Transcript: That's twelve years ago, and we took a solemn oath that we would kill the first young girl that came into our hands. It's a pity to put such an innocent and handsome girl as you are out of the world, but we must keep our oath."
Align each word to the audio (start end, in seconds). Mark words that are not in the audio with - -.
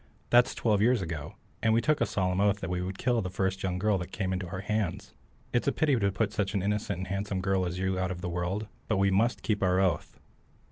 That's 0.31 0.55
twelve 0.55 0.81
years 0.81 1.03
ago, 1.03 1.35
and 1.61 1.75
we 1.75 1.79
took 1.81 2.01
a 2.01 2.07
solemn 2.07 2.41
oath 2.41 2.59
that 2.61 2.71
we 2.71 2.81
would 2.81 2.97
kill 2.97 3.21
the 3.21 3.29
first 3.29 3.61
young 3.61 3.77
girl 3.77 3.99
that 3.99 4.11
came 4.11 4.33
into 4.33 4.47
our 4.47 4.61
hands. 4.61 5.13
It's 5.53 5.67
a 5.67 5.71
pity 5.71 5.95
to 5.95 6.11
put 6.11 6.33
such 6.33 6.55
an 6.55 6.63
innocent 6.63 6.97
and 6.97 7.07
handsome 7.09 7.39
girl 7.39 7.67
as 7.67 7.77
you 7.77 7.99
are 7.99 8.01
out 8.01 8.09
of 8.09 8.21
the 8.21 8.27
world, 8.29 8.65
but 8.87 8.97
we 8.97 9.11
must 9.11 9.43
keep 9.43 9.61
our 9.61 9.79
oath." 9.79 10.19